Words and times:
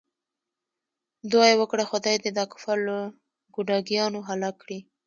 دعا 1.31 1.45
یې 1.51 1.55
وکړه 1.61 1.83
خدای 1.91 2.15
دې 2.23 2.31
دا 2.37 2.45
کفار 2.53 2.77
له 2.87 2.97
ګوډاګیانو 3.55 4.19
هلاک 4.29 4.55
کړي. 4.63 4.79